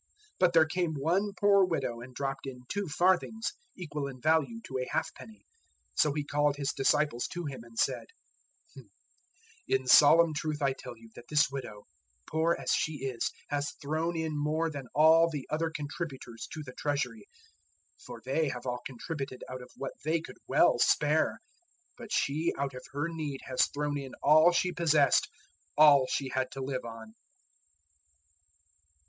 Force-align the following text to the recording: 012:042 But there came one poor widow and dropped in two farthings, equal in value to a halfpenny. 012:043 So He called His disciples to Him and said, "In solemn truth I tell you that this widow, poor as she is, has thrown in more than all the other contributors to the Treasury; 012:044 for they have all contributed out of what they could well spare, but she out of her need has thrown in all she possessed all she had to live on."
012:042 0.31 0.35
But 0.39 0.53
there 0.53 0.65
came 0.65 0.93
one 0.95 1.31
poor 1.39 1.63
widow 1.63 2.01
and 2.01 2.15
dropped 2.15 2.47
in 2.47 2.63
two 2.67 2.87
farthings, 2.87 3.51
equal 3.77 4.07
in 4.07 4.19
value 4.19 4.59
to 4.63 4.79
a 4.79 4.87
halfpenny. 4.89 5.45
012:043 5.95 5.99
So 6.01 6.13
He 6.13 6.23
called 6.25 6.55
His 6.55 6.73
disciples 6.73 7.27
to 7.27 7.45
Him 7.45 7.63
and 7.63 7.77
said, 7.77 8.07
"In 9.67 9.85
solemn 9.85 10.33
truth 10.33 10.59
I 10.59 10.73
tell 10.73 10.97
you 10.97 11.11
that 11.13 11.25
this 11.29 11.51
widow, 11.51 11.85
poor 12.27 12.55
as 12.59 12.71
she 12.71 12.93
is, 13.05 13.29
has 13.49 13.73
thrown 13.79 14.17
in 14.17 14.35
more 14.35 14.71
than 14.71 14.87
all 14.95 15.29
the 15.29 15.47
other 15.51 15.69
contributors 15.69 16.47
to 16.51 16.63
the 16.63 16.73
Treasury; 16.73 17.25
012:044 17.99 18.03
for 18.07 18.21
they 18.25 18.49
have 18.49 18.65
all 18.65 18.79
contributed 18.83 19.43
out 19.47 19.61
of 19.61 19.69
what 19.77 19.93
they 20.03 20.19
could 20.19 20.37
well 20.47 20.79
spare, 20.79 21.37
but 21.95 22.11
she 22.11 22.51
out 22.57 22.73
of 22.73 22.81
her 22.91 23.07
need 23.07 23.41
has 23.43 23.67
thrown 23.67 23.99
in 23.99 24.13
all 24.23 24.51
she 24.51 24.71
possessed 24.71 25.29
all 25.77 26.07
she 26.09 26.29
had 26.29 26.49
to 26.53 26.59
live 26.63 26.85
on." 26.85 27.13